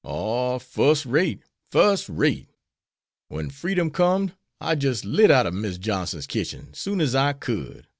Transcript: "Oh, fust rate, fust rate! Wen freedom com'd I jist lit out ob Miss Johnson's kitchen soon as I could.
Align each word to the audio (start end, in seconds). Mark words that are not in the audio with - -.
"Oh, 0.03 0.57
fust 0.57 1.05
rate, 1.05 1.43
fust 1.69 2.09
rate! 2.09 2.49
Wen 3.29 3.51
freedom 3.51 3.91
com'd 3.91 4.33
I 4.59 4.73
jist 4.73 5.05
lit 5.05 5.29
out 5.29 5.45
ob 5.45 5.53
Miss 5.53 5.77
Johnson's 5.77 6.25
kitchen 6.25 6.73
soon 6.73 6.99
as 7.01 7.13
I 7.13 7.33
could. 7.33 7.85